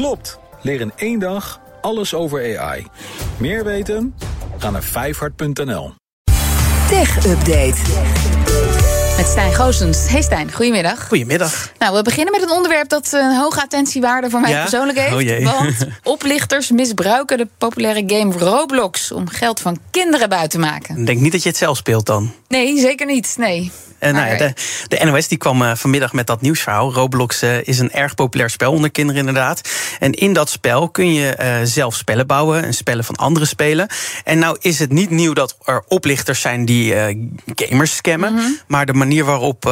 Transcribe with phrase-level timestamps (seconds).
[0.00, 0.38] Klopt.
[0.62, 2.86] Leer in één dag alles over AI.
[3.36, 4.14] Meer weten?
[4.58, 5.92] Ga naar vijfhart.nl.
[6.88, 7.74] Tech Update.
[9.16, 10.08] Met Stijn Goosens.
[10.08, 11.08] Hey Stijn, goedemiddag.
[11.08, 11.72] Goedemiddag.
[11.78, 14.60] Nou, we beginnen met een onderwerp dat een hoge attentiewaarde voor mij Ja?
[14.60, 15.14] persoonlijk heeft.
[15.14, 15.44] Oh jee.
[15.44, 20.98] Want oplichters misbruiken de populaire game Roblox om geld van kinderen buiten te maken.
[20.98, 22.32] Ik denk niet dat je het zelf speelt dan.
[22.50, 23.34] Nee, zeker niet.
[23.38, 23.70] Nee.
[24.00, 24.52] Eh, nou ja, de,
[24.88, 26.92] de NOS die kwam eh, vanmiddag met dat nieuwsverhaal.
[26.92, 29.68] Roblox eh, is een erg populair spel onder kinderen inderdaad.
[29.98, 33.88] En in dat spel kun je zelf spellen bouwen en spellen van anderen spelen.
[34.24, 36.94] En nou is het niet nieuw dat er oplichters zijn die
[37.54, 38.32] gamers scammen.
[38.32, 38.44] Mhm.
[38.66, 39.64] Maar de manier waarop,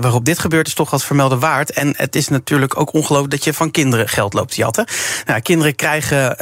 [0.00, 1.70] waarop dit gebeurt is toch wat vermelden waard.
[1.70, 4.86] En het is natuurlijk ook ongelooflijk dat je van kinderen geld loopt te jatten.
[5.26, 6.36] Nou, kinderen krijgen,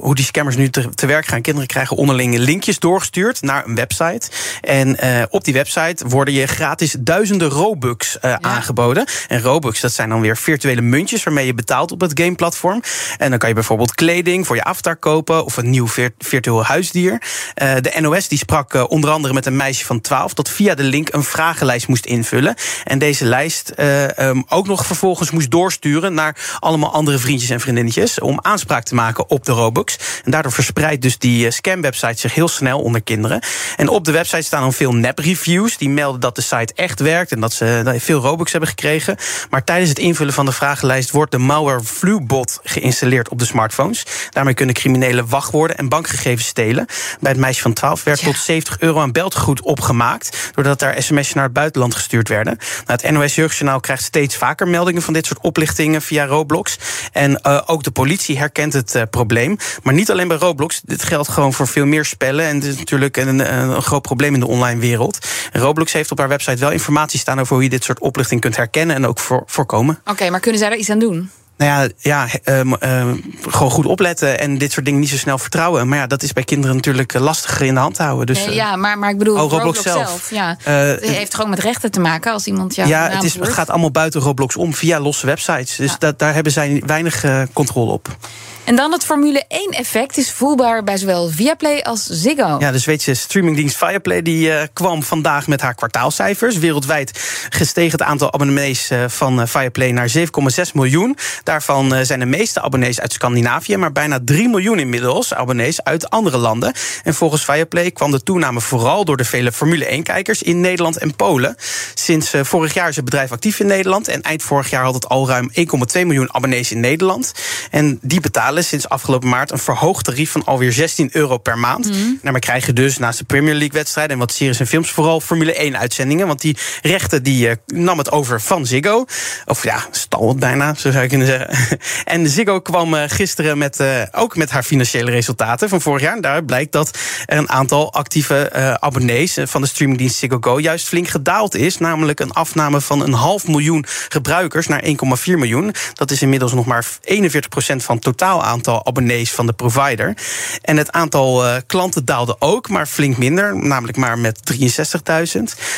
[0.00, 1.42] hoe die scammers nu te, te werk gaan...
[1.42, 4.28] kinderen krijgen onderlinge linkjes doorgestuurd naar een website.
[4.60, 9.06] En eh, op die website worden je gratis duizenden Robux eh, aangeboden.
[9.28, 11.22] En Robux, dat zijn dan weer virtuele muntjes...
[11.22, 12.82] waarmee je betaalt op het gameplatform.
[13.18, 15.44] En dan kan je bijvoorbeeld kleding voor je avatar kopen...
[15.44, 17.22] of een nieuw vir- virtueel huisdier.
[17.54, 20.34] Eh, de NOS die sprak onder andere met een meisje van 12...
[20.34, 22.54] dat via de link een vragenlijst moest invullen.
[22.84, 26.14] En deze lijst eh, ehm, ook nog vervolgens moest doorsturen...
[26.14, 28.20] naar allemaal andere vriendjes en vriendinnetjes...
[28.20, 29.98] om aanspraak te maken op de Robux.
[30.24, 33.42] En daardoor verspreidt dus die eh, scam-website zich heel snel onder kinderen.
[33.76, 35.76] En op de website staan dan veel nep-reviews...
[35.76, 39.16] die melden dat de site echt werkt en dat ze veel Robux hebben gekregen.
[39.50, 41.10] Maar tijdens het invullen van de vragenlijst...
[41.10, 44.06] wordt de malware Flubot geïnstalleerd op de smartphones.
[44.30, 46.86] Daarmee kunnen criminelen wachtwoorden en bankgegevens stelen.
[47.20, 50.50] Bij het meisje van 12 werd tot 70 euro aan beltegoed opgemaakt...
[50.54, 52.58] doordat daar sms'jes naar het buitenland gestuurd werden.
[52.86, 55.02] Nou, het NOS Jeugdjournaal krijgt steeds vaker meldingen...
[55.02, 56.78] van dit soort oplichtingen via Roblox.
[57.12, 59.56] En eh, ook de politie herkent het eh, probleem.
[59.82, 60.80] Maar niet alleen bij Roblox.
[60.84, 62.44] Dit geldt gewoon voor veel meer spellen.
[62.46, 64.83] En dit is natuurlijk een, een groot probleem in de online wereld.
[64.92, 67.40] En Roblox heeft op haar website wel informatie staan...
[67.40, 70.00] over hoe je dit soort oplichting kunt herkennen en ook voor, voorkomen.
[70.04, 71.30] Oké, maar kunnen zij daar iets aan doen?
[71.56, 73.16] Nou ja, ja ehm, ehm,
[73.48, 75.88] gewoon goed opletten en dit soort dingen niet zo snel vertrouwen.
[75.88, 78.26] Maar ja, dat is bij kinderen natuurlijk lastiger in de hand te houden.
[78.26, 80.08] Dus, nee, eh, ja, maar, maar ik bedoel, oh, Roblox zelf.
[80.08, 80.30] zelf.
[80.30, 80.56] ja.
[80.62, 83.70] Het heeft gewoon met rechten te maken als iemand jou ja, het, is, het gaat
[83.70, 85.76] allemaal buiten Roblox om via losse websites.
[85.76, 85.96] Dus Ja.
[85.98, 88.16] dat, daar hebben zij weinig eh, controle op.
[88.64, 92.56] En dan het Formule 1-effect is voelbaar bij zowel Viaplay als Ziggo.
[92.58, 96.58] Ja, de Zweedse streamingdienst Viaplay die, eh, kwam vandaag met haar kwartaalcijfers.
[96.58, 97.10] Wereldwijd
[97.48, 101.16] gestegen het aantal abonnees eh, van eh, Viaplay naar 7,6 miljoen.
[101.42, 106.36] Daarvan zijn de meeste abonnees uit Scandinavië, maar bijna 3 miljoen inmiddels abonnees uit andere
[106.38, 106.74] landen.
[107.02, 111.16] En volgens Viaplay kwam de toename vooral door de vele Formule 1-kijkers in Nederland en
[111.16, 111.56] Polen.
[111.94, 114.08] Sinds vorig jaar is het bedrijf actief in Nederland.
[114.08, 117.32] En eind vorig jaar had het al ruim 1,2 miljoen abonnees in Nederland.
[117.70, 121.90] En die betalen sinds afgelopen maart een verhoogd tarief van alweer 16 euro per maand.
[122.22, 125.20] En we krijgen dus naast de Premier League wedstrijden en wat series en films vooral
[125.20, 126.26] Formule 1 uitzendingen.
[126.26, 129.04] Want die rechten die eh, nam het over van Ziggo.
[129.46, 131.78] Of ja, stal het bijna, zo zou je kunnen zeggen.
[132.04, 136.14] En Ziggo kwam eh, gisteren met, eh, ook met haar financiële resultaten van vorig jaar.
[136.14, 140.88] En daar blijkt dat er een aantal actieve abonnees van de streamingdienst Ziggo Go juist
[140.88, 141.78] flink gedaald is.
[141.78, 144.90] Namelijk een afname van een half miljoen gebruikers naar 1,4
[145.24, 145.74] miljoen.
[145.92, 148.04] Dat is inmiddels nog maar 41% van het
[148.44, 150.16] aantal abonnees van de provider.
[150.62, 153.56] En het aantal eh, klanten daalde ook, maar flink minder.
[153.56, 154.62] Namelijk maar met 63.000.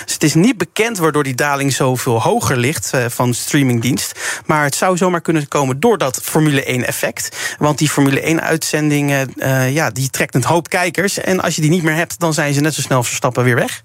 [0.04, 4.42] Dus het is niet bekend waardoor die daling zoveel hoger ligt eh, van streamingdienst.
[4.46, 7.36] Maar het zou zomaar kunnen komen door dat Formule 1 effect.
[7.58, 11.18] Want die Formule 1 uitzending, eh, ja, die trekt een hoop kijkers.
[11.18, 13.54] En als je die niet meer hebt, dan zijn ze net zo snel verstappen weer
[13.54, 13.82] weg.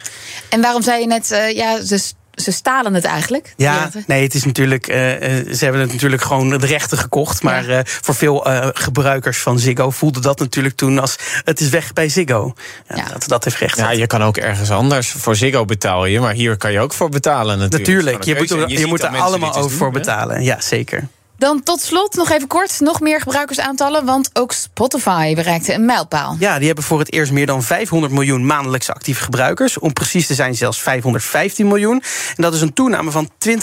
[0.49, 1.99] En waarom zei je net, ja, ze,
[2.41, 3.53] ze stalen het eigenlijk?
[3.57, 4.87] Ja, nee, het is natuurlijk.
[4.87, 7.43] eh, eh, ze hebben het natuurlijk gewoon de rechten gekocht.
[7.43, 11.69] Maar eh, voor veel eh, gebruikers van Ziggo voelde dat natuurlijk toen als het is
[11.69, 12.53] weg bij Ziggo.
[12.89, 13.05] Ja, Ja.
[13.11, 13.77] Dat, dat heeft recht.
[13.77, 16.93] Ja, je kan ook ergens anders voor Ziggo betaal je, maar hier kan je ook
[16.93, 17.87] voor betalen natuurlijk.
[17.87, 20.43] natuurlijk, je moet, er, je moet er allemaal over dus voor betalen.
[20.43, 21.07] Ja, zeker.
[21.41, 26.35] Dan tot slot nog even kort, nog meer gebruikersaantallen, want ook Spotify bereikte een mijlpaal.
[26.39, 29.79] Ja, die hebben voor het eerst meer dan 500 miljoen maandelijkse actieve gebruikers.
[29.79, 32.03] Om precies te zijn zelfs 515 miljoen.
[32.35, 33.57] En dat is een toename van 20%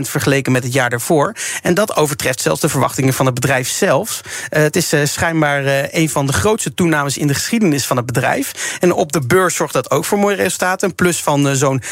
[0.00, 1.34] vergeleken met het jaar daarvoor.
[1.62, 4.20] En dat overtreft zelfs de verwachtingen van het bedrijf zelf.
[4.48, 7.96] Eh, het is eh, schijnbaar eh, een van de grootste toenames in de geschiedenis van
[7.96, 8.76] het bedrijf.
[8.80, 10.88] En op de beurs zorgt dat ook voor mooie resultaten.
[10.88, 11.82] Een plus van zo'n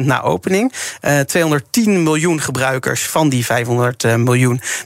[0.00, 0.72] 5% na opening.
[1.00, 4.14] Eh 210 miljoen gebruikers van die 500 eh,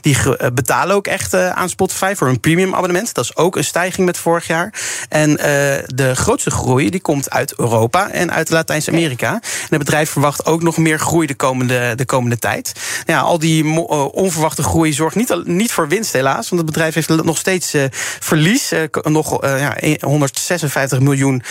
[0.01, 3.13] die eh, betalen ook echt eh, aan Spotify voor een premium abonnement.
[3.13, 4.73] Dat is ook een stijging met vorig jaar.
[5.09, 9.33] En eh, de grootste groei die komt uit Europa en uit Latijns-Amerika.
[9.33, 12.71] En het bedrijf verwacht ook nog meer groei de komende, de komende tijd.
[13.05, 13.79] Ja, al die
[14.11, 16.49] onverwachte groei zorgt niet, niet voor winst helaas.
[16.49, 17.75] Want het bedrijf heeft nog steeds
[18.19, 18.71] verlies.
[19.03, 21.43] nog ja, 156 miljoen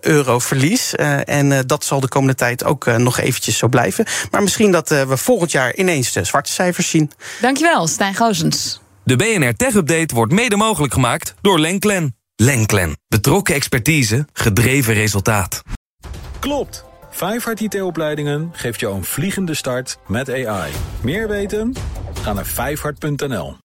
[0.00, 0.94] euro verlies.
[1.24, 4.04] En dat zal de komende tijd ook nog eventjes zo blijven.
[4.30, 7.10] Maar misschien dat we volgend jaar ineens de zwarte cijfers zien.
[7.42, 8.80] Dankjewel, Stijn Goosens.
[9.04, 12.16] De BNR Tech Update wordt mede mogelijk gemaakt door Lenklen.
[12.36, 12.96] Lenklen.
[13.08, 15.62] Betrokken expertise, gedreven resultaat.
[16.38, 16.84] Klopt.
[17.10, 20.72] Vijfhart IT-opleidingen geeft jou een vliegende start met AI.
[21.02, 21.74] Meer weten?
[22.22, 23.61] Ga naar vijfhart.nl.